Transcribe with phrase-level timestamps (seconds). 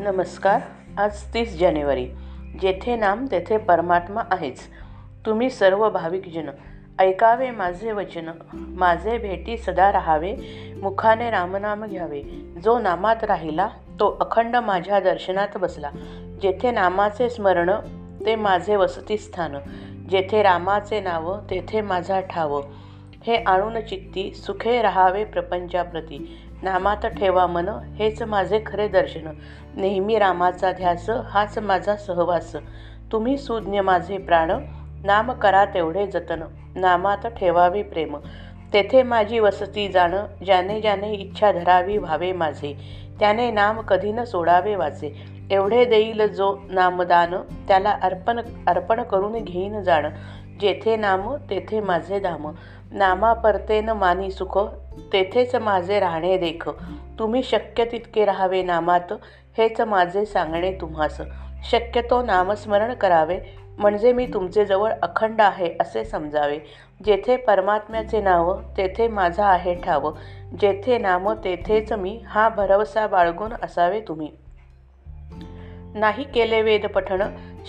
[0.00, 0.60] नमस्कार.
[0.98, 2.06] आज तीस जानेवारी.
[2.60, 4.58] जेथे नाम तेथे परमात्मा आहेच.
[5.26, 6.50] तुम्ही सर्व भाविकजन
[6.98, 10.36] ऐकावे माझे वचन माझे भेटी सदा राहावे
[10.82, 12.22] मुखाने रामनाम घ्यावे.
[12.64, 13.68] जो नामात राहिला
[14.00, 15.90] तो अखंड माझ्या दर्शनात बसला.
[16.42, 17.70] जेथे नामाचे स्मरण
[18.26, 19.56] ते माझे वसतिस्थान
[20.10, 22.60] जेथे रामाचे नाव तेथे माझा ठाव.
[23.26, 26.44] हे आणून चित्ती सुखे राहावे प्रपंचाप्रती.
[26.62, 29.30] नामात ठेवा मन हेच माझे खरे दर्शन.
[29.76, 32.56] नेहमी रामाचा ध्यास हाच माझा सहवास.
[33.12, 34.50] तुम्ही सुज्ञ माझे प्राण
[35.04, 36.42] नाम करा तेवढे जतन.
[36.76, 38.16] नामात ठेवावे प्रेम.
[38.72, 42.76] तेथे माझी वसती जाण ज्याने ज्याने इच्छा धरावी व्हावे माझे.
[43.20, 45.38] त्याने नाम कधी न सोडावे वाचे.
[45.50, 47.34] एवढे देईल जो नामदान
[47.68, 50.08] त्याला अर्पण अर्पण करून घेईन जाणं.
[50.60, 52.52] जेथे नाम तेथे माझे धाम.
[52.92, 53.34] नामा
[53.70, 54.58] न मानी सुख
[55.12, 56.68] तेथेच माझे राहणे देख.
[57.18, 59.12] तुम्ही शक्य तितके राहावे नामात
[59.58, 61.20] हेच माझे सांगणे तुम्हास.
[61.70, 63.40] शक्यतो नामस्मरण करावे
[63.78, 66.58] म्हणजे मी तुमचे जवळ अखंड आहे असे समजावे.
[67.04, 70.12] जेथे परमात्म्याचे नाव तेथे माझा आहे ठाव.
[70.60, 74.30] जेथे नाम तेथेच मी हा भरवसा बाळगून असावे तुम्ही.
[75.94, 77.22] नाही केले वेद पठण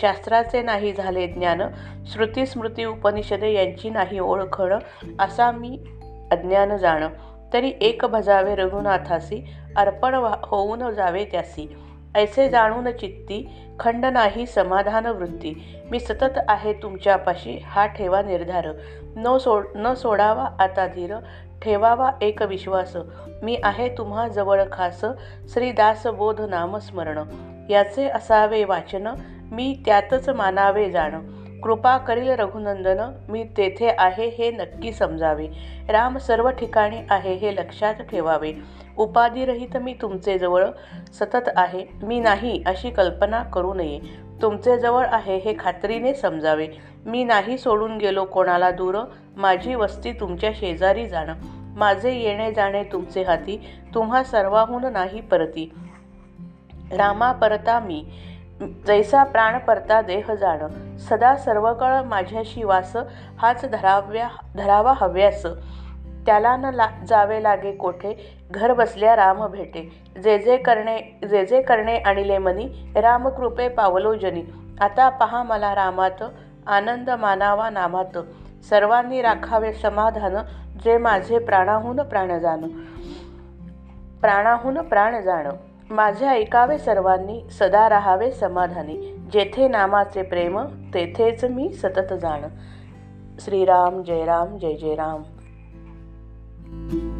[0.00, 1.62] शास्त्राचे नाही झाले ज्ञान
[2.06, 4.78] श्रुती स्मृती उपनिषदे यांची नाही ओळखण
[5.18, 5.78] असा मी
[6.30, 7.08] अज्ञान जाण.
[7.52, 11.76] तरी एक भजावे रघुनाथासी अर्पण होऊन जावे त्यासी.
[12.14, 13.50] ऐसे जाणून चित्ती
[13.80, 15.76] खंड नाही समाधान वृत्ती.
[15.90, 18.68] मी सतत आहे तुमच्यापाशी हा ठेवा निर्धार.
[19.02, 21.14] न सोड न सोडावा आता धीर
[21.62, 22.96] ठेवावा एक विश्वास.
[23.42, 25.04] मी आहे तुम्हा जवळ खास
[25.48, 27.18] श्रीदास बोध नामस्मरण
[27.70, 29.08] याचे असावे वाचन
[29.52, 31.20] मी त्यातच मानावे जाण.
[31.62, 35.48] कृपा करील रघुनंदन मी तेथे आहे हे नक्की समजावे.
[35.88, 38.52] राम सर्व ठिकाणी आहे हे लक्षात ठेवावे.
[38.96, 40.64] उपाधिरहित मी तुमचे जवळ
[41.12, 41.84] सतत आहे.
[42.02, 44.00] मी नाही अशी कल्पना करू नये.
[44.42, 46.68] तुमचे जवळ आहे हे खात्रीने समजावे.
[47.06, 48.98] मी नाही सोडून गेलो कोणाला दूर
[49.36, 51.34] माझी वस्ती तुमच्या शेजारी जाणं.
[51.76, 55.72] माझे येणे जाणे तुमचे हाती तुम्हा सर्वाहून नाही परती.
[56.92, 58.06] रामा परता मी.
[58.86, 60.58] जैसा प्राण परता देह जाण.
[60.96, 62.96] सदा सर्वकळ माझ्याशी वास.
[63.38, 65.46] हाच धराव्या धरावा हव्यास.
[66.26, 68.40] त्याला न ला जावे लागे कोठे?
[68.50, 70.04] घर बसल्या राम भेटे.
[70.24, 74.42] जे जे करणे जे जे करणे आणिले मनी रामकृपे पावलो जनी.
[74.80, 76.22] आता पहा मला रामात
[76.66, 78.18] आनंद मानावा नामात.
[78.70, 80.36] सर्वांनी राखावे समाधान
[80.84, 82.60] जे माझे प्राणाहून प्राण जाण.
[84.20, 85.50] प्राणाहून प्राण जाणं.
[85.90, 90.60] माझे ऐकावे सर्वांनी सदा राहावे समाधानी जेथे नामाचे प्रेम
[90.94, 92.42] तेथेच मी सतत जाण
[93.40, 95.28] श्रीराम जय राम जय जय राम, जै
[96.88, 97.15] जै राम।